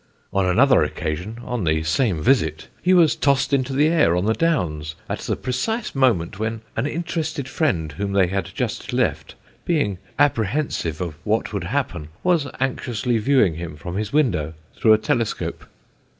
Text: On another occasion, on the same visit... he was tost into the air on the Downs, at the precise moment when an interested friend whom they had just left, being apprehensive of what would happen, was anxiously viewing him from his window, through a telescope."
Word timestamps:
On 0.33 0.47
another 0.47 0.81
occasion, 0.81 1.37
on 1.43 1.63
the 1.63 1.83
same 1.83 2.23
visit... 2.23 2.69
he 2.81 2.91
was 2.91 3.15
tost 3.15 3.53
into 3.53 3.71
the 3.71 3.87
air 3.87 4.15
on 4.15 4.25
the 4.25 4.33
Downs, 4.33 4.95
at 5.07 5.19
the 5.19 5.35
precise 5.35 5.93
moment 5.93 6.39
when 6.39 6.61
an 6.75 6.87
interested 6.87 7.47
friend 7.47 7.91
whom 7.91 8.13
they 8.13 8.25
had 8.25 8.49
just 8.55 8.93
left, 8.93 9.35
being 9.63 9.99
apprehensive 10.17 11.01
of 11.01 11.17
what 11.23 11.53
would 11.53 11.65
happen, 11.65 12.07
was 12.23 12.47
anxiously 12.59 13.19
viewing 13.19 13.57
him 13.57 13.75
from 13.75 13.95
his 13.95 14.11
window, 14.11 14.55
through 14.75 14.93
a 14.93 14.97
telescope." 14.97 15.65